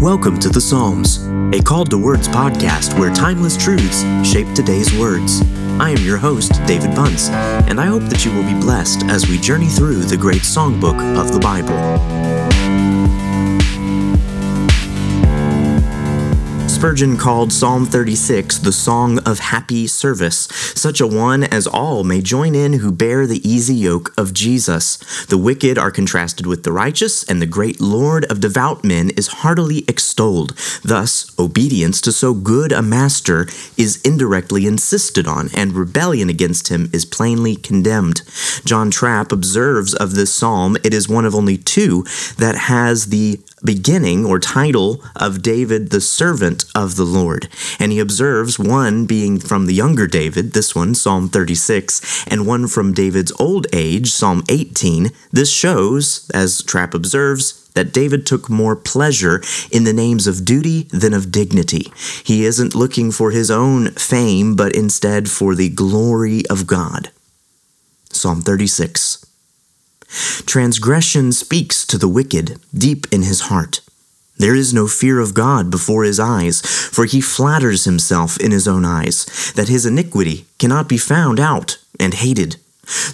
Welcome 0.00 0.40
to 0.40 0.48
the 0.48 0.62
Psalms, 0.62 1.26
a 1.54 1.60
Called 1.62 1.90
to 1.90 1.98
Words 1.98 2.26
podcast 2.26 2.98
where 2.98 3.12
timeless 3.12 3.54
truths 3.54 4.00
shape 4.26 4.50
today's 4.54 4.90
words. 4.98 5.42
I 5.78 5.90
am 5.90 5.98
your 5.98 6.16
host, 6.16 6.52
David 6.66 6.94
Bunce, 6.94 7.28
and 7.28 7.78
I 7.78 7.84
hope 7.84 8.04
that 8.04 8.24
you 8.24 8.32
will 8.32 8.44
be 8.44 8.58
blessed 8.58 9.04
as 9.10 9.28
we 9.28 9.36
journey 9.36 9.68
through 9.68 10.04
the 10.04 10.16
great 10.16 10.40
songbook 10.40 10.98
of 11.20 11.34
the 11.34 11.38
Bible. 11.38 12.49
Spurgeon 16.80 17.18
called 17.18 17.52
Psalm 17.52 17.84
36 17.84 18.56
the 18.60 18.72
song 18.72 19.18
of 19.26 19.38
happy 19.38 19.86
service, 19.86 20.48
such 20.74 20.98
a 20.98 21.06
one 21.06 21.44
as 21.44 21.66
all 21.66 22.04
may 22.04 22.22
join 22.22 22.54
in 22.54 22.72
who 22.72 22.90
bear 22.90 23.26
the 23.26 23.46
easy 23.46 23.74
yoke 23.74 24.14
of 24.16 24.32
Jesus. 24.32 24.96
The 25.26 25.36
wicked 25.36 25.76
are 25.76 25.90
contrasted 25.90 26.46
with 26.46 26.62
the 26.62 26.72
righteous, 26.72 27.22
and 27.24 27.42
the 27.42 27.46
great 27.46 27.82
Lord 27.82 28.24
of 28.32 28.40
devout 28.40 28.82
men 28.82 29.10
is 29.10 29.26
heartily 29.26 29.84
extolled. 29.86 30.56
Thus, 30.82 31.30
obedience 31.38 32.00
to 32.00 32.12
so 32.12 32.32
good 32.32 32.72
a 32.72 32.80
master 32.80 33.46
is 33.76 34.00
indirectly 34.00 34.64
insisted 34.66 35.28
on, 35.28 35.50
and 35.54 35.74
rebellion 35.74 36.30
against 36.30 36.68
him 36.68 36.88
is 36.94 37.04
plainly 37.04 37.56
condemned. 37.56 38.22
John 38.64 38.90
Trapp 38.90 39.32
observes 39.32 39.92
of 39.92 40.14
this 40.14 40.34
psalm, 40.34 40.78
it 40.82 40.94
is 40.94 41.10
one 41.10 41.26
of 41.26 41.34
only 41.34 41.58
two 41.58 42.06
that 42.38 42.56
has 42.56 43.08
the 43.08 43.38
beginning 43.64 44.24
or 44.24 44.38
title 44.38 45.02
of 45.16 45.42
David, 45.42 45.90
the 45.90 46.00
servant 46.00 46.64
of 46.74 46.96
the 46.96 47.04
Lord. 47.04 47.48
And 47.78 47.92
he 47.92 47.98
observes 47.98 48.58
one 48.58 49.06
being 49.06 49.38
from 49.38 49.66
the 49.66 49.74
younger 49.74 50.06
David, 50.06 50.52
this 50.52 50.74
one, 50.74 50.94
Psalm 50.94 51.28
36, 51.28 52.26
and 52.26 52.46
one 52.46 52.66
from 52.66 52.92
David's 52.92 53.32
old 53.38 53.66
age, 53.72 54.10
Psalm 54.10 54.42
18. 54.48 55.10
This 55.32 55.52
shows, 55.52 56.30
as 56.32 56.62
Trapp 56.62 56.94
observes, 56.94 57.68
that 57.74 57.92
David 57.92 58.26
took 58.26 58.50
more 58.50 58.74
pleasure 58.74 59.42
in 59.70 59.84
the 59.84 59.92
names 59.92 60.26
of 60.26 60.44
duty 60.44 60.84
than 60.90 61.14
of 61.14 61.30
dignity. 61.30 61.92
He 62.24 62.44
isn't 62.44 62.74
looking 62.74 63.12
for 63.12 63.30
his 63.30 63.50
own 63.50 63.90
fame, 63.92 64.56
but 64.56 64.74
instead 64.74 65.30
for 65.30 65.54
the 65.54 65.68
glory 65.68 66.42
of 66.50 66.66
God. 66.66 67.10
Psalm 68.10 68.42
36. 68.42 69.19
Transgression 70.46 71.32
speaks 71.32 71.86
to 71.86 71.98
the 71.98 72.08
wicked 72.08 72.58
deep 72.74 73.06
in 73.12 73.22
his 73.22 73.42
heart. 73.42 73.80
There 74.38 74.54
is 74.54 74.72
no 74.72 74.86
fear 74.86 75.20
of 75.20 75.34
God 75.34 75.70
before 75.70 76.02
his 76.04 76.18
eyes, 76.18 76.62
for 76.62 77.04
he 77.04 77.20
flatters 77.20 77.84
himself 77.84 78.38
in 78.38 78.52
his 78.52 78.66
own 78.66 78.84
eyes 78.84 79.52
that 79.54 79.68
his 79.68 79.84
iniquity 79.84 80.46
cannot 80.58 80.88
be 80.88 80.96
found 80.96 81.38
out 81.38 81.76
and 81.98 82.14
hated. 82.14 82.56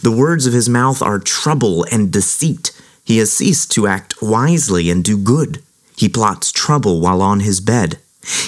The 0.02 0.12
words 0.16 0.46
of 0.46 0.52
his 0.52 0.68
mouth 0.68 1.02
are 1.02 1.18
trouble 1.18 1.84
and 1.90 2.12
deceit. 2.12 2.70
He 3.04 3.18
has 3.18 3.32
ceased 3.32 3.70
to 3.72 3.86
act 3.86 4.22
wisely 4.22 4.88
and 4.88 5.02
do 5.02 5.18
good. 5.18 5.62
He 5.96 6.08
plots 6.08 6.52
trouble 6.52 7.00
while 7.00 7.20
on 7.22 7.40
his 7.40 7.60
bed. 7.60 7.98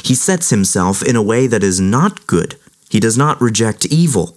He 0.03 0.15
sets 0.15 0.51
himself 0.51 1.03
in 1.03 1.17
a 1.17 1.23
way 1.23 1.47
that 1.47 1.63
is 1.63 1.81
not 1.81 2.27
good. 2.27 2.57
He 2.89 3.01
does 3.01 3.19
not 3.19 3.41
reject 3.41 3.87
evil. 3.87 4.37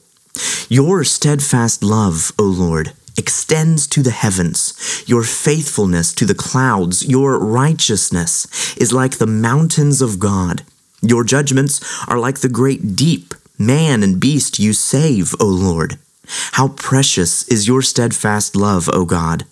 Your 0.67 1.03
steadfast 1.03 1.83
love, 1.83 2.31
O 2.39 2.43
Lord, 2.43 2.93
extends 3.17 3.87
to 3.87 4.01
the 4.01 4.11
heavens. 4.11 5.03
Your 5.07 5.23
faithfulness 5.23 6.13
to 6.13 6.25
the 6.25 6.35
clouds, 6.35 7.07
your 7.07 7.39
righteousness 7.39 8.75
is 8.77 8.93
like 8.93 9.17
the 9.17 9.27
mountains 9.27 10.01
of 10.01 10.19
God. 10.19 10.63
Your 11.01 11.23
judgments 11.23 11.81
are 12.07 12.19
like 12.19 12.39
the 12.39 12.49
great 12.49 12.95
deep. 12.95 13.33
Man 13.57 14.03
and 14.03 14.19
beast 14.19 14.59
you 14.59 14.73
save, 14.73 15.35
O 15.39 15.45
Lord. 15.45 15.97
How 16.53 16.69
precious 16.69 17.47
is 17.47 17.67
your 17.67 17.81
steadfast 17.81 18.55
love, 18.55 18.89
O 18.93 19.05
God. 19.05 19.45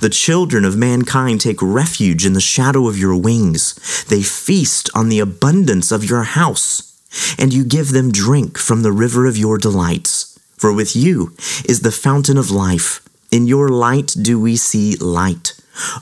The 0.00 0.10
children 0.10 0.64
of 0.64 0.76
mankind 0.76 1.40
take 1.40 1.62
refuge 1.62 2.26
in 2.26 2.34
the 2.34 2.40
shadow 2.40 2.88
of 2.88 2.98
your 2.98 3.16
wings. 3.16 4.04
They 4.04 4.22
feast 4.22 4.90
on 4.94 5.08
the 5.08 5.18
abundance 5.18 5.90
of 5.90 6.04
your 6.04 6.24
house, 6.24 6.98
and 7.38 7.52
you 7.52 7.64
give 7.64 7.90
them 7.90 8.12
drink 8.12 8.58
from 8.58 8.82
the 8.82 8.92
river 8.92 9.26
of 9.26 9.38
your 9.38 9.58
delights. 9.58 10.38
For 10.56 10.72
with 10.72 10.94
you 10.94 11.34
is 11.68 11.80
the 11.80 11.90
fountain 11.90 12.36
of 12.36 12.50
life. 12.50 13.01
In 13.32 13.46
your 13.46 13.70
light 13.70 14.14
do 14.20 14.38
we 14.38 14.56
see 14.56 14.94
light. 14.96 15.54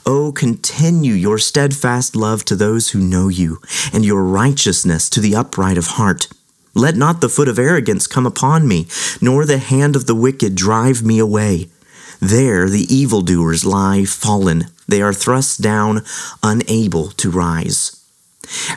Oh, 0.05 0.33
continue 0.33 1.13
your 1.13 1.37
steadfast 1.37 2.13
love 2.13 2.43
to 2.43 2.57
those 2.57 2.89
who 2.89 2.99
know 2.99 3.29
you, 3.29 3.61
and 3.93 4.03
your 4.03 4.25
righteousness 4.25 5.09
to 5.11 5.21
the 5.21 5.33
upright 5.33 5.77
of 5.77 5.95
heart. 5.95 6.27
Let 6.75 6.97
not 6.97 7.21
the 7.21 7.29
foot 7.29 7.47
of 7.47 7.57
arrogance 7.57 8.05
come 8.05 8.25
upon 8.25 8.67
me, 8.67 8.87
nor 9.21 9.45
the 9.45 9.59
hand 9.59 9.95
of 9.95 10.07
the 10.07 10.15
wicked 10.15 10.55
drive 10.55 11.03
me 11.03 11.19
away. 11.19 11.69
There 12.19 12.67
the 12.67 12.93
evildoers 12.93 13.65
lie 13.65 14.03
fallen. 14.03 14.65
They 14.89 15.01
are 15.01 15.13
thrust 15.13 15.61
down, 15.61 16.03
unable 16.43 17.11
to 17.11 17.31
rise. 17.31 17.97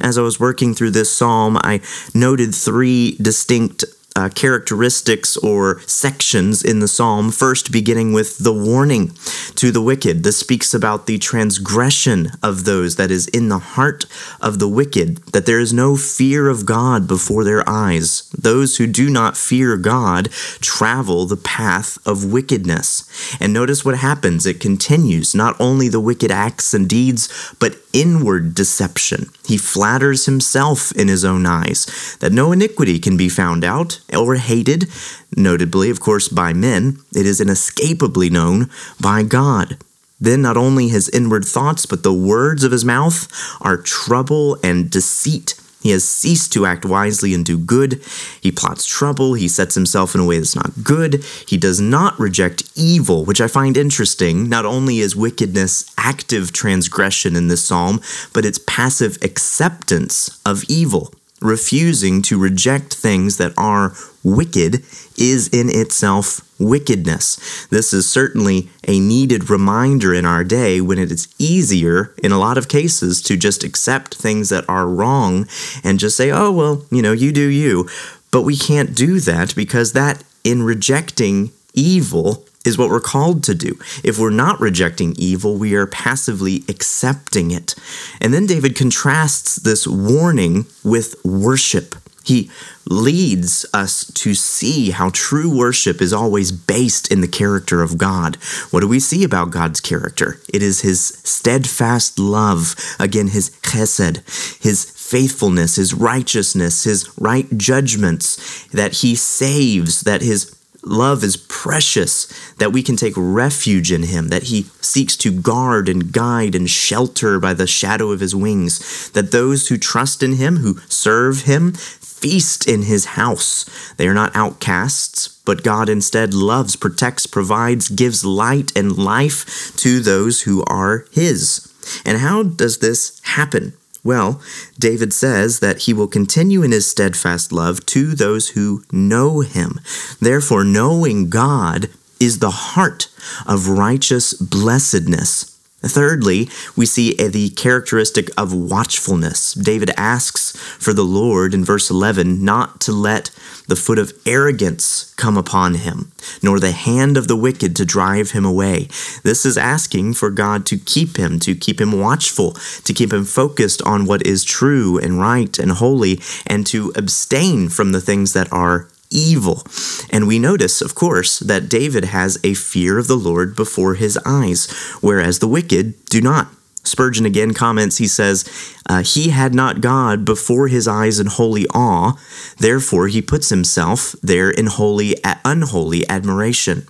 As 0.00 0.16
I 0.16 0.22
was 0.22 0.38
working 0.38 0.74
through 0.74 0.92
this 0.92 1.12
psalm, 1.12 1.58
I 1.60 1.80
noted 2.14 2.54
three 2.54 3.16
distinct 3.20 3.84
uh, 4.16 4.28
characteristics 4.28 5.36
or 5.36 5.80
sections 5.80 6.62
in 6.62 6.78
the 6.78 6.86
psalm, 6.86 7.32
first 7.32 7.72
beginning 7.72 8.12
with 8.12 8.38
the 8.38 8.52
warning 8.52 9.08
to 9.56 9.72
the 9.72 9.82
wicked. 9.82 10.22
This 10.22 10.38
speaks 10.38 10.72
about 10.72 11.06
the 11.06 11.18
transgression 11.18 12.30
of 12.42 12.64
those 12.64 12.94
that 12.94 13.10
is 13.10 13.26
in 13.28 13.48
the 13.48 13.58
heart 13.58 14.06
of 14.40 14.60
the 14.60 14.68
wicked, 14.68 15.16
that 15.32 15.46
there 15.46 15.58
is 15.58 15.72
no 15.72 15.96
fear 15.96 16.48
of 16.48 16.64
God 16.64 17.08
before 17.08 17.42
their 17.42 17.68
eyes. 17.68 18.30
Those 18.30 18.76
who 18.76 18.86
do 18.86 19.10
not 19.10 19.36
fear 19.36 19.76
God 19.76 20.30
travel 20.60 21.26
the 21.26 21.36
path 21.36 21.98
of 22.06 22.32
wickedness. 22.32 23.08
And 23.40 23.52
notice 23.52 23.84
what 23.84 23.98
happens. 23.98 24.46
It 24.46 24.60
continues 24.60 25.34
not 25.34 25.56
only 25.60 25.88
the 25.88 26.00
wicked 26.00 26.30
acts 26.30 26.72
and 26.72 26.88
deeds, 26.88 27.54
but 27.58 27.78
inward 27.92 28.54
deception. 28.54 29.26
He 29.46 29.56
flatters 29.56 30.26
himself 30.26 30.92
in 30.92 31.08
his 31.08 31.24
own 31.24 31.46
eyes, 31.46 32.16
that 32.20 32.32
no 32.32 32.52
iniquity 32.52 32.98
can 32.98 33.16
be 33.16 33.28
found 33.28 33.64
out 33.64 34.00
or 34.14 34.36
hated, 34.36 34.88
notably, 35.36 35.90
of 35.90 36.00
course, 36.00 36.28
by 36.28 36.52
men. 36.52 36.98
It 37.14 37.26
is 37.26 37.40
inescapably 37.40 38.30
known 38.30 38.70
by 39.00 39.22
God. 39.22 39.78
Then 40.20 40.42
not 40.42 40.56
only 40.56 40.88
his 40.88 41.08
inward 41.10 41.44
thoughts, 41.44 41.86
but 41.86 42.02
the 42.02 42.14
words 42.14 42.64
of 42.64 42.72
his 42.72 42.84
mouth 42.84 43.28
are 43.60 43.76
trouble 43.76 44.58
and 44.62 44.90
deceit. 44.90 45.54
He 45.82 45.90
has 45.90 46.08
ceased 46.08 46.50
to 46.54 46.64
act 46.64 46.86
wisely 46.86 47.34
and 47.34 47.44
do 47.44 47.58
good. 47.58 48.02
He 48.40 48.50
plots 48.50 48.86
trouble. 48.86 49.34
He 49.34 49.48
sets 49.48 49.74
himself 49.74 50.14
in 50.14 50.22
a 50.22 50.24
way 50.24 50.38
that's 50.38 50.56
not 50.56 50.82
good. 50.82 51.22
He 51.46 51.58
does 51.58 51.78
not 51.78 52.18
reject 52.18 52.62
evil, 52.74 53.26
which 53.26 53.40
I 53.42 53.48
find 53.48 53.76
interesting. 53.76 54.48
Not 54.48 54.64
only 54.64 55.00
is 55.00 55.14
wickedness 55.14 55.92
active 55.98 56.54
transgression 56.54 57.36
in 57.36 57.48
this 57.48 57.62
psalm, 57.62 58.00
but 58.32 58.46
it's 58.46 58.58
passive 58.66 59.18
acceptance 59.22 60.40
of 60.46 60.64
evil 60.68 61.12
refusing 61.44 62.22
to 62.22 62.38
reject 62.38 62.94
things 62.94 63.36
that 63.36 63.52
are 63.56 63.94
wicked 64.24 64.82
is 65.16 65.48
in 65.48 65.68
itself 65.68 66.40
wickedness. 66.58 67.66
This 67.66 67.92
is 67.92 68.08
certainly 68.08 68.70
a 68.88 68.98
needed 68.98 69.50
reminder 69.50 70.14
in 70.14 70.24
our 70.24 70.42
day 70.42 70.80
when 70.80 70.98
it 70.98 71.12
is 71.12 71.28
easier, 71.38 72.14
in 72.22 72.32
a 72.32 72.38
lot 72.38 72.56
of 72.56 72.68
cases, 72.68 73.20
to 73.22 73.36
just 73.36 73.62
accept 73.62 74.14
things 74.14 74.48
that 74.48 74.68
are 74.68 74.88
wrong 74.88 75.46
and 75.84 75.98
just 75.98 76.16
say, 76.16 76.30
oh, 76.30 76.50
well, 76.50 76.84
you 76.90 77.02
know, 77.02 77.12
you 77.12 77.30
do 77.32 77.46
you. 77.46 77.88
But 78.30 78.42
we 78.42 78.56
can't 78.56 78.96
do 78.96 79.20
that 79.20 79.54
because 79.54 79.92
that, 79.92 80.24
in 80.42 80.62
rejecting 80.62 81.52
evil, 81.74 82.44
is 82.64 82.78
what 82.78 82.90
we're 82.90 83.00
called 83.00 83.44
to 83.44 83.54
do. 83.54 83.78
If 84.02 84.18
we're 84.18 84.30
not 84.30 84.60
rejecting 84.60 85.14
evil, 85.18 85.56
we 85.56 85.74
are 85.74 85.86
passively 85.86 86.64
accepting 86.68 87.50
it. 87.50 87.74
And 88.20 88.32
then 88.32 88.46
David 88.46 88.76
contrasts 88.76 89.56
this 89.56 89.86
warning 89.86 90.66
with 90.82 91.16
worship. 91.24 91.94
He 92.24 92.50
leads 92.86 93.66
us 93.74 94.10
to 94.14 94.34
see 94.34 94.90
how 94.90 95.10
true 95.12 95.54
worship 95.54 96.00
is 96.00 96.12
always 96.12 96.52
based 96.52 97.12
in 97.12 97.20
the 97.20 97.28
character 97.28 97.82
of 97.82 97.98
God. 97.98 98.36
What 98.70 98.80
do 98.80 98.88
we 98.88 98.98
see 98.98 99.24
about 99.24 99.50
God's 99.50 99.80
character? 99.80 100.40
It 100.52 100.62
is 100.62 100.80
his 100.80 101.04
steadfast 101.22 102.18
love, 102.18 102.74
again, 102.98 103.28
his 103.28 103.50
chesed, 103.60 104.22
his 104.62 104.84
faithfulness, 104.84 105.76
his 105.76 105.92
righteousness, 105.92 106.84
his 106.84 107.10
right 107.18 107.46
judgments, 107.58 108.66
that 108.68 108.94
he 108.94 109.14
saves, 109.14 110.00
that 110.02 110.22
his 110.22 110.50
love 110.86 111.24
is 111.24 111.36
precious, 111.36 112.26
that 112.58 112.72
we 112.72 112.82
can 112.82 112.96
take 112.96 113.14
refuge 113.16 113.90
in 113.90 114.04
him, 114.04 114.28
that 114.28 114.44
he 114.44 114.62
seeks 114.80 115.16
to 115.18 115.40
guard 115.40 115.88
and 115.88 116.12
guide 116.12 116.54
and 116.54 116.68
shelter 116.68 117.38
by 117.38 117.54
the 117.54 117.66
shadow 117.66 118.10
of 118.10 118.20
his 118.20 118.34
wings, 118.34 119.10
that 119.10 119.32
those 119.32 119.68
who 119.68 119.78
trust 119.78 120.22
in 120.22 120.34
him, 120.34 120.56
who 120.56 120.78
serve 120.88 121.42
him, 121.42 121.72
feast 121.72 122.66
in 122.66 122.82
his 122.82 123.04
house. 123.04 123.66
They 123.96 124.08
are 124.08 124.14
not 124.14 124.34
outcasts, 124.34 125.28
but 125.44 125.62
God 125.62 125.88
instead 125.88 126.32
loves, 126.32 126.76
protects, 126.76 127.26
provides, 127.26 127.88
gives 127.88 128.24
light 128.24 128.72
and 128.76 128.96
life 128.96 129.76
to 129.76 130.00
those 130.00 130.42
who 130.42 130.64
are 130.66 131.06
his. 131.12 131.70
And 132.04 132.18
how 132.18 132.42
does 132.42 132.78
this 132.78 133.20
happen? 133.24 133.74
Well, 134.04 134.42
David 134.78 135.14
says 135.14 135.60
that 135.60 135.82
he 135.82 135.94
will 135.94 136.06
continue 136.06 136.62
in 136.62 136.72
his 136.72 136.88
steadfast 136.88 137.50
love 137.52 137.84
to 137.86 138.14
those 138.14 138.50
who 138.50 138.84
know 138.92 139.40
him. 139.40 139.80
Therefore, 140.20 140.62
knowing 140.62 141.30
God 141.30 141.88
is 142.20 142.38
the 142.38 142.50
heart 142.50 143.08
of 143.46 143.68
righteous 143.68 144.34
blessedness. 144.34 145.53
Thirdly, 145.84 146.48
we 146.76 146.86
see 146.86 147.18
eh, 147.18 147.28
the 147.28 147.50
characteristic 147.50 148.30
of 148.38 148.52
watchfulness. 148.52 149.54
David 149.54 149.90
asks 149.96 150.56
for 150.56 150.92
the 150.92 151.04
Lord 151.04 151.52
in 151.54 151.64
verse 151.64 151.90
11 151.90 152.44
not 152.44 152.80
to 152.82 152.92
let 152.92 153.30
the 153.66 153.76
foot 153.76 153.98
of 153.98 154.12
arrogance 154.26 155.14
come 155.16 155.36
upon 155.36 155.74
him, 155.74 156.12
nor 156.42 156.58
the 156.58 156.72
hand 156.72 157.16
of 157.16 157.28
the 157.28 157.36
wicked 157.36 157.74
to 157.76 157.84
drive 157.84 158.32
him 158.32 158.44
away. 158.44 158.88
This 159.22 159.46
is 159.46 159.56
asking 159.56 160.14
for 160.14 160.30
God 160.30 160.66
to 160.66 160.76
keep 160.76 161.16
him, 161.16 161.38
to 161.40 161.54
keep 161.54 161.80
him 161.80 161.98
watchful, 161.98 162.52
to 162.84 162.92
keep 162.92 163.12
him 163.12 163.24
focused 163.24 163.80
on 163.82 164.06
what 164.06 164.26
is 164.26 164.44
true 164.44 164.98
and 164.98 165.18
right 165.18 165.58
and 165.58 165.72
holy, 165.72 166.20
and 166.46 166.66
to 166.66 166.92
abstain 166.94 167.68
from 167.68 167.92
the 167.92 168.00
things 168.00 168.32
that 168.32 168.52
are 168.52 168.88
evil. 169.14 169.62
And 170.10 170.26
we 170.26 170.38
notice, 170.38 170.80
of 170.80 170.94
course, 170.94 171.38
that 171.38 171.68
David 171.68 172.06
has 172.06 172.38
a 172.44 172.54
fear 172.54 172.98
of 172.98 173.06
the 173.06 173.16
Lord 173.16 173.56
before 173.56 173.94
his 173.94 174.18
eyes, 174.26 174.70
whereas 175.00 175.38
the 175.38 175.48
wicked 175.48 176.04
do 176.06 176.20
not. 176.20 176.48
Spurgeon 176.82 177.24
again 177.24 177.54
comments, 177.54 177.96
he 177.96 178.06
says, 178.06 178.44
uh, 178.88 179.02
He 179.02 179.30
had 179.30 179.54
not 179.54 179.80
God 179.80 180.24
before 180.24 180.68
his 180.68 180.86
eyes 180.86 181.18
in 181.18 181.26
holy 181.26 181.66
awe, 181.68 182.12
therefore 182.58 183.08
he 183.08 183.22
puts 183.22 183.48
himself 183.48 184.14
there 184.22 184.50
in 184.50 184.66
holy, 184.66 185.16
unholy 185.44 186.06
admiration. 186.10 186.86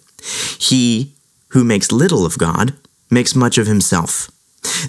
He 0.58 1.12
who 1.50 1.62
makes 1.62 1.92
little 1.92 2.26
of 2.26 2.38
God 2.38 2.74
makes 3.08 3.36
much 3.36 3.56
of 3.58 3.68
himself. 3.68 4.30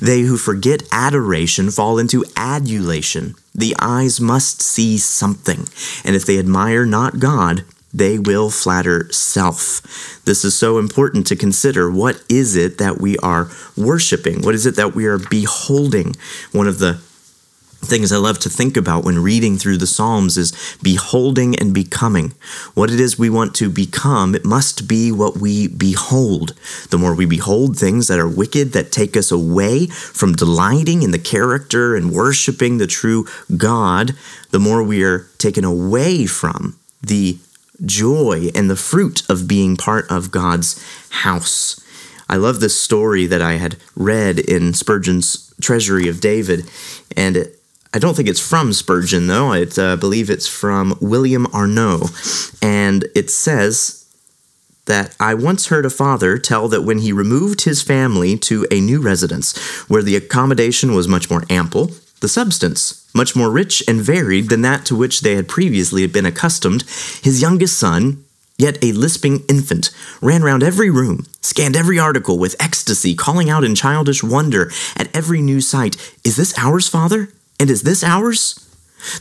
They 0.01 0.21
who 0.21 0.37
forget 0.37 0.83
adoration 0.91 1.71
fall 1.71 1.97
into 1.97 2.25
adulation. 2.35 3.35
The 3.53 3.75
eyes 3.79 4.19
must 4.19 4.61
see 4.61 4.97
something, 4.97 5.67
and 6.03 6.15
if 6.15 6.25
they 6.25 6.39
admire 6.39 6.85
not 6.85 7.19
God, 7.19 7.63
they 7.93 8.19
will 8.19 8.49
flatter 8.49 9.09
self. 9.11 9.81
This 10.25 10.43
is 10.43 10.57
so 10.57 10.79
important 10.79 11.27
to 11.27 11.35
consider. 11.37 11.89
What 11.89 12.21
is 12.27 12.57
it 12.57 12.77
that 12.77 12.99
we 12.99 13.17
are 13.19 13.49
worshiping? 13.77 14.41
What 14.41 14.53
is 14.53 14.65
it 14.65 14.75
that 14.75 14.95
we 14.95 15.05
are 15.05 15.17
beholding? 15.17 16.15
One 16.51 16.67
of 16.67 16.79
the 16.79 16.99
things 17.85 18.11
I 18.11 18.17
love 18.17 18.39
to 18.39 18.49
think 18.49 18.75
about 18.75 19.03
when 19.03 19.19
reading 19.19 19.57
through 19.57 19.77
the 19.77 19.87
Psalms 19.87 20.37
is 20.37 20.77
beholding 20.81 21.55
and 21.57 21.73
becoming. 21.73 22.33
What 22.73 22.89
it 22.89 22.99
is 22.99 23.17
we 23.17 23.29
want 23.29 23.55
to 23.55 23.69
become, 23.69 24.35
it 24.35 24.45
must 24.45 24.87
be 24.87 25.11
what 25.11 25.37
we 25.37 25.67
behold. 25.67 26.53
The 26.89 26.97
more 26.97 27.15
we 27.15 27.25
behold 27.25 27.77
things 27.77 28.07
that 28.07 28.19
are 28.19 28.27
wicked, 28.27 28.73
that 28.73 28.91
take 28.91 29.15
us 29.15 29.31
away 29.31 29.87
from 29.87 30.33
delighting 30.33 31.03
in 31.03 31.11
the 31.11 31.19
character 31.19 31.95
and 31.95 32.11
worshiping 32.11 32.77
the 32.77 32.87
true 32.87 33.25
God, 33.55 34.15
the 34.51 34.59
more 34.59 34.83
we 34.83 35.03
are 35.03 35.27
taken 35.37 35.63
away 35.63 36.25
from 36.25 36.77
the 37.01 37.37
joy 37.85 38.49
and 38.55 38.69
the 38.69 38.75
fruit 38.75 39.23
of 39.29 39.47
being 39.47 39.75
part 39.75 40.09
of 40.09 40.31
God's 40.31 40.83
house. 41.09 41.81
I 42.27 42.37
love 42.37 42.59
this 42.59 42.79
story 42.79 43.27
that 43.27 43.41
I 43.41 43.53
had 43.53 43.77
read 43.95 44.39
in 44.39 44.73
Spurgeon's 44.73 45.53
Treasury 45.61 46.07
of 46.07 46.21
David, 46.21 46.69
and 47.15 47.47
I 47.95 47.97
don't 47.97 48.13
think 48.13 48.27
it's 48.27 48.45
from 48.45 48.73
Spurgeon, 48.73 49.27
though. 49.27 49.53
I 49.53 49.65
uh, 49.77 49.95
believe 49.95 50.29
it's 50.29 50.47
from 50.47 50.97
William 50.99 51.45
Arnot. 51.53 52.11
And 52.61 53.05
it 53.15 53.29
says 53.29 54.05
that 54.83 55.15
I 55.17 55.33
once 55.33 55.67
heard 55.67 55.85
a 55.85 55.89
father 55.89 56.37
tell 56.37 56.67
that 56.67 56.81
when 56.81 56.99
he 56.99 57.13
removed 57.13 57.61
his 57.61 57.81
family 57.81 58.37
to 58.39 58.67
a 58.69 58.81
new 58.81 58.99
residence, 58.99 59.57
where 59.87 60.03
the 60.03 60.17
accommodation 60.17 60.93
was 60.93 61.07
much 61.07 61.29
more 61.29 61.43
ample, 61.49 61.91
the 62.19 62.27
substance 62.27 63.01
much 63.15 63.33
more 63.33 63.49
rich 63.49 63.81
and 63.87 64.01
varied 64.01 64.49
than 64.49 64.61
that 64.61 64.83
to 64.87 64.93
which 64.93 65.21
they 65.21 65.35
had 65.35 65.47
previously 65.47 66.05
been 66.05 66.25
accustomed, 66.25 66.81
his 67.23 67.41
youngest 67.41 67.79
son, 67.79 68.21
Yet 68.57 68.81
a 68.81 68.93
lisping 68.93 69.43
infant 69.49 69.89
ran 70.21 70.41
round 70.41 70.63
every 70.63 70.89
room, 70.89 71.25
scanned 71.41 71.75
every 71.75 71.99
article 71.99 72.39
with 72.39 72.55
ecstasy, 72.57 73.13
calling 73.13 73.49
out 73.49 73.65
in 73.65 73.75
childish 73.75 74.23
wonder 74.23 74.71
at 74.95 75.13
every 75.13 75.41
new 75.41 75.59
sight, 75.59 75.97
Is 76.23 76.37
this 76.37 76.57
ours, 76.57 76.87
father? 76.87 77.27
And 77.59 77.69
is 77.69 77.83
this 77.83 78.03
ours? 78.03 78.61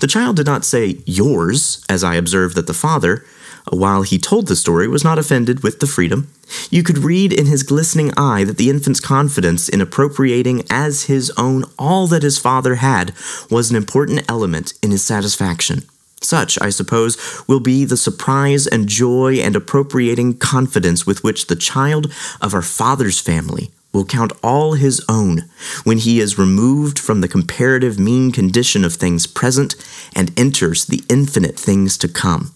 The 0.00 0.06
child 0.06 0.36
did 0.36 0.46
not 0.46 0.64
say 0.64 0.98
yours, 1.06 1.84
as 1.88 2.02
I 2.02 2.14
observed 2.14 2.56
that 2.56 2.66
the 2.66 2.74
father, 2.74 3.24
while 3.70 4.02
he 4.02 4.18
told 4.18 4.46
the 4.46 4.56
story, 4.56 4.88
was 4.88 5.04
not 5.04 5.18
offended 5.18 5.62
with 5.62 5.80
the 5.80 5.86
freedom. 5.86 6.28
You 6.70 6.82
could 6.82 6.98
read 6.98 7.32
in 7.32 7.46
his 7.46 7.62
glistening 7.62 8.12
eye 8.16 8.44
that 8.44 8.56
the 8.56 8.70
infant's 8.70 9.00
confidence 9.00 9.68
in 9.68 9.80
appropriating 9.80 10.64
as 10.70 11.04
his 11.04 11.30
own 11.36 11.64
all 11.78 12.06
that 12.08 12.22
his 12.22 12.38
father 12.38 12.76
had 12.76 13.14
was 13.50 13.70
an 13.70 13.76
important 13.76 14.24
element 14.28 14.74
in 14.82 14.90
his 14.90 15.04
satisfaction. 15.04 15.82
Such, 16.20 16.58
I 16.60 16.70
suppose, 16.70 17.18
will 17.46 17.60
be 17.60 17.84
the 17.84 17.98
surprise 17.98 18.66
and 18.66 18.88
joy 18.88 19.34
and 19.34 19.54
appropriating 19.54 20.38
confidence 20.38 21.06
with 21.06 21.22
which 21.22 21.46
the 21.46 21.56
child 21.56 22.12
of 22.40 22.54
our 22.54 22.62
Father's 22.62 23.20
family 23.20 23.70
will 23.94 24.04
count 24.04 24.32
all 24.42 24.74
his 24.74 25.02
own 25.08 25.48
when 25.84 25.96
he 25.98 26.20
is 26.20 26.38
removed 26.38 26.98
from 26.98 27.22
the 27.22 27.28
comparative 27.28 27.98
mean 27.98 28.32
condition 28.32 28.84
of 28.84 28.94
things 28.94 29.26
present 29.26 29.74
and 30.14 30.38
enters 30.38 30.84
the 30.84 31.02
infinite 31.08 31.58
things 31.58 31.96
to 31.96 32.08
come. 32.08 32.52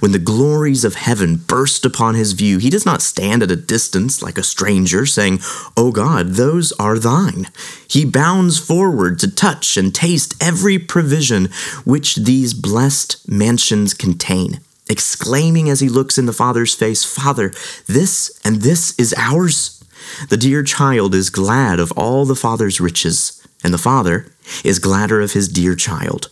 When 0.00 0.10
the 0.10 0.18
glories 0.18 0.84
of 0.84 0.96
heaven 0.96 1.36
burst 1.36 1.86
upon 1.86 2.16
his 2.16 2.32
view, 2.32 2.58
he 2.58 2.70
does 2.70 2.84
not 2.84 3.02
stand 3.02 3.42
at 3.42 3.52
a 3.52 3.56
distance 3.56 4.20
like 4.20 4.36
a 4.36 4.42
stranger, 4.42 5.06
saying, 5.06 5.38
O 5.76 5.92
God, 5.92 6.30
those 6.30 6.72
are 6.72 6.98
thine. 6.98 7.46
He 7.88 8.04
bounds 8.04 8.58
forward 8.58 9.20
to 9.20 9.32
touch 9.32 9.76
and 9.76 9.94
taste 9.94 10.34
every 10.42 10.78
provision 10.78 11.46
which 11.84 12.16
these 12.16 12.52
blessed 12.52 13.28
mansions 13.28 13.94
contain, 13.94 14.60
exclaiming 14.88 15.70
as 15.70 15.78
he 15.78 15.88
looks 15.88 16.18
in 16.18 16.26
the 16.26 16.32
Father's 16.32 16.74
face, 16.74 17.04
Father, 17.04 17.52
this 17.86 18.40
and 18.44 18.62
this 18.62 18.98
is 18.98 19.14
ours. 19.16 19.79
The 20.28 20.36
dear 20.36 20.62
child 20.62 21.14
is 21.14 21.30
glad 21.30 21.80
of 21.80 21.92
all 21.92 22.24
the 22.24 22.36
father's 22.36 22.80
riches, 22.80 23.46
and 23.62 23.72
the 23.74 23.78
father 23.78 24.26
is 24.64 24.78
gladder 24.78 25.20
of 25.20 25.32
his 25.32 25.48
dear 25.48 25.74
child. 25.74 26.30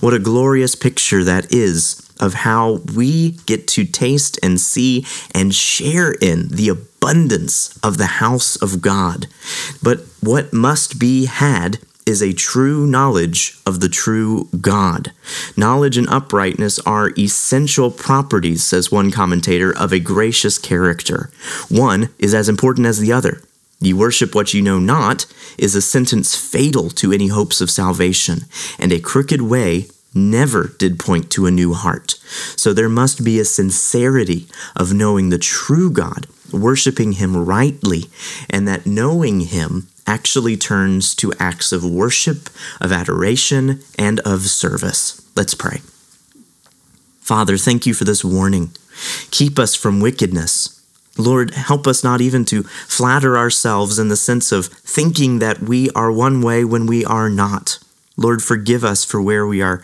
What 0.00 0.14
a 0.14 0.18
glorious 0.18 0.74
picture 0.74 1.24
that 1.24 1.52
is 1.52 2.06
of 2.20 2.34
how 2.34 2.80
we 2.94 3.32
get 3.46 3.66
to 3.66 3.84
taste 3.84 4.38
and 4.42 4.60
see 4.60 5.06
and 5.34 5.54
share 5.54 6.12
in 6.12 6.48
the 6.48 6.68
abundance 6.68 7.78
of 7.82 7.96
the 7.96 8.06
house 8.06 8.56
of 8.56 8.82
God. 8.82 9.26
But 9.82 10.00
what 10.20 10.52
must 10.52 10.98
be 10.98 11.24
had 11.24 11.78
is 12.10 12.20
a 12.20 12.32
true 12.32 12.86
knowledge 12.86 13.56
of 13.64 13.80
the 13.80 13.88
true 13.88 14.48
God. 14.60 15.12
Knowledge 15.56 15.96
and 15.96 16.08
uprightness 16.08 16.80
are 16.80 17.12
essential 17.16 17.90
properties, 17.90 18.64
says 18.64 18.90
one 18.90 19.12
commentator, 19.12 19.72
of 19.74 19.92
a 19.92 20.00
gracious 20.00 20.58
character. 20.58 21.30
One 21.68 22.10
is 22.18 22.34
as 22.34 22.48
important 22.48 22.86
as 22.88 22.98
the 22.98 23.12
other. 23.12 23.40
You 23.80 23.96
worship 23.96 24.34
what 24.34 24.52
you 24.52 24.60
know 24.60 24.80
not 24.80 25.24
is 25.56 25.76
a 25.76 25.80
sentence 25.80 26.34
fatal 26.34 26.90
to 26.90 27.12
any 27.12 27.28
hopes 27.28 27.60
of 27.60 27.70
salvation, 27.70 28.40
and 28.78 28.92
a 28.92 29.00
crooked 29.00 29.40
way 29.40 29.86
never 30.12 30.74
did 30.78 30.98
point 30.98 31.30
to 31.30 31.46
a 31.46 31.50
new 31.52 31.72
heart. 31.72 32.16
So 32.56 32.72
there 32.72 32.88
must 32.88 33.24
be 33.24 33.38
a 33.38 33.44
sincerity 33.44 34.48
of 34.74 34.92
knowing 34.92 35.30
the 35.30 35.38
true 35.38 35.90
God, 35.90 36.26
worshiping 36.52 37.12
Him 37.12 37.36
rightly, 37.36 38.06
and 38.50 38.66
that 38.66 38.84
knowing 38.84 39.42
Him 39.42 39.86
actually 40.10 40.56
turns 40.56 41.14
to 41.14 41.32
acts 41.38 41.70
of 41.70 41.84
worship, 41.84 42.50
of 42.80 42.90
adoration, 42.90 43.80
and 43.96 44.18
of 44.20 44.40
service. 44.42 45.22
Let's 45.36 45.54
pray. 45.54 45.78
Father, 47.20 47.56
thank 47.56 47.86
you 47.86 47.94
for 47.94 48.02
this 48.02 48.24
warning. 48.24 48.72
Keep 49.30 49.56
us 49.56 49.76
from 49.76 50.00
wickedness. 50.00 50.82
Lord, 51.16 51.54
help 51.54 51.86
us 51.86 52.02
not 52.02 52.20
even 52.20 52.44
to 52.46 52.64
flatter 52.88 53.38
ourselves 53.38 54.00
in 54.00 54.08
the 54.08 54.16
sense 54.16 54.50
of 54.50 54.66
thinking 54.66 55.38
that 55.38 55.60
we 55.60 55.90
are 55.90 56.10
one 56.10 56.42
way 56.42 56.64
when 56.64 56.86
we 56.86 57.04
are 57.04 57.30
not. 57.30 57.78
Lord, 58.16 58.42
forgive 58.42 58.82
us 58.82 59.04
for 59.04 59.22
where 59.22 59.46
we 59.46 59.62
are 59.62 59.80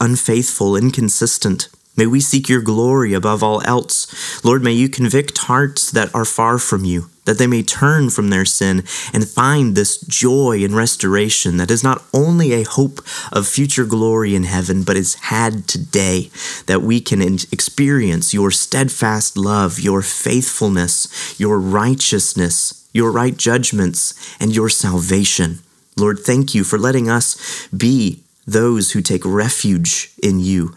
unfaithful, 0.00 0.74
inconsistent. 0.74 1.68
May 1.96 2.06
we 2.06 2.20
seek 2.20 2.48
your 2.48 2.60
glory 2.60 3.14
above 3.14 3.42
all 3.42 3.62
else. 3.64 4.44
Lord, 4.44 4.62
may 4.62 4.72
you 4.72 4.88
convict 4.88 5.38
hearts 5.38 5.90
that 5.90 6.14
are 6.14 6.26
far 6.26 6.58
from 6.58 6.84
you, 6.84 7.08
that 7.24 7.38
they 7.38 7.46
may 7.46 7.62
turn 7.62 8.10
from 8.10 8.28
their 8.28 8.44
sin 8.44 8.84
and 9.14 9.26
find 9.26 9.74
this 9.74 9.98
joy 9.98 10.62
and 10.62 10.76
restoration 10.76 11.56
that 11.56 11.70
is 11.70 11.82
not 11.82 12.04
only 12.12 12.52
a 12.52 12.64
hope 12.64 13.00
of 13.32 13.48
future 13.48 13.86
glory 13.86 14.34
in 14.34 14.44
heaven, 14.44 14.82
but 14.82 14.96
is 14.96 15.14
had 15.14 15.66
today, 15.66 16.30
that 16.66 16.82
we 16.82 17.00
can 17.00 17.22
experience 17.22 18.34
your 18.34 18.50
steadfast 18.50 19.36
love, 19.36 19.80
your 19.80 20.02
faithfulness, 20.02 21.40
your 21.40 21.58
righteousness, 21.58 22.86
your 22.92 23.10
right 23.10 23.36
judgments, 23.36 24.36
and 24.38 24.54
your 24.54 24.68
salvation. 24.68 25.60
Lord, 25.96 26.18
thank 26.18 26.54
you 26.54 26.62
for 26.62 26.78
letting 26.78 27.08
us 27.08 27.68
be 27.68 28.20
those 28.46 28.92
who 28.92 29.00
take 29.00 29.24
refuge 29.24 30.12
in 30.22 30.40
you. 30.40 30.76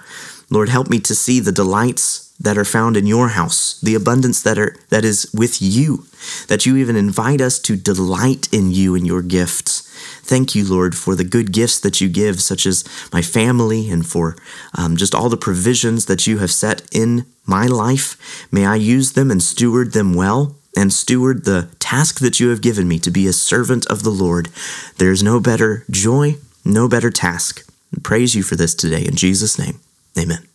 Lord, 0.50 0.70
help 0.70 0.90
me 0.90 1.00
to 1.02 1.16
see 1.16 1.40
the 1.40 1.52
delights 1.52 2.26
that 2.40 2.58
are 2.58 2.66
found 2.66 2.96
in 2.98 3.06
your 3.06 3.30
house, 3.30 3.80
the 3.82 3.96
abundance 3.96 4.42
that 4.44 4.58
are 4.58 4.76
that 4.90 5.04
is 5.04 5.30
with 5.34 5.62
you, 5.62 6.06
that 6.48 6.66
you 6.66 6.78
even 6.78 6.96
invite 6.96 7.42
us 7.42 7.60
to 7.60 7.76
delight 7.76 8.48
in 8.52 8.72
you 8.72 8.96
and 8.96 9.06
your 9.06 9.22
gifts. 9.22 9.86
Thank 10.24 10.56
you, 10.56 10.64
Lord, 10.66 10.96
for 10.96 11.16
the 11.16 11.24
good 11.24 11.52
gifts 11.52 11.80
that 11.82 12.00
you 12.00 12.08
give, 12.08 12.42
such 12.42 12.66
as 12.66 12.84
my 13.12 13.22
family, 13.22 13.90
and 13.90 14.06
for 14.06 14.36
um, 14.78 14.96
just 14.96 15.14
all 15.14 15.30
the 15.30 15.38
provisions 15.38 16.06
that 16.06 16.28
you 16.28 16.38
have 16.38 16.52
set 16.52 16.82
in 16.92 17.26
my 17.46 17.66
life. 17.66 18.16
May 18.52 18.66
I 18.66 18.76
use 18.76 19.14
them 19.14 19.32
and 19.32 19.42
steward 19.44 19.94
them 19.94 20.14
well. 20.14 20.56
and 20.76 20.94
steward 20.94 21.44
the 21.46 21.68
task 21.80 22.20
that 22.20 22.40
you 22.40 22.50
have 22.50 22.62
given 22.62 22.88
me 22.88 23.00
to 23.00 23.12
be 23.12 23.28
a 23.28 23.34
servant 23.34 23.86
of 23.88 24.04
the 24.04 24.12
Lord. 24.12 24.50
There 24.98 25.12
is 25.12 25.24
no 25.24 25.40
better 25.40 25.84
joy, 25.90 26.36
no 26.64 26.88
better 26.88 27.10
task. 27.10 27.66
Praise 28.04 28.36
you 28.36 28.44
for 28.44 28.56
this 28.56 28.76
today 28.76 29.04
in 29.06 29.16
Jesus' 29.16 29.58
name. 29.58 29.80
Amen. 30.18 30.46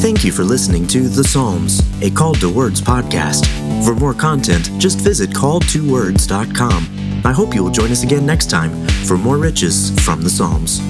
Thank 0.00 0.24
you 0.24 0.32
for 0.32 0.44
listening 0.44 0.86
to 0.88 1.08
The 1.08 1.22
Psalms, 1.22 1.82
a 2.02 2.10
Called 2.10 2.40
to 2.40 2.50
Words 2.52 2.80
podcast. 2.80 3.46
For 3.84 3.94
more 3.94 4.14
content, 4.14 4.70
just 4.78 4.98
visit 4.98 5.30
calledtowords.com. 5.30 7.22
I 7.24 7.32
hope 7.32 7.54
you 7.54 7.62
will 7.62 7.70
join 7.70 7.90
us 7.90 8.02
again 8.02 8.24
next 8.24 8.48
time 8.48 8.70
for 9.04 9.18
more 9.18 9.36
riches 9.36 9.90
from 10.00 10.22
the 10.22 10.30
Psalms. 10.30 10.80